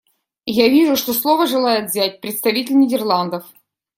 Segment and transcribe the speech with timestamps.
[0.55, 3.45] Я вижу, что слово желает взять представитель Нидерландов.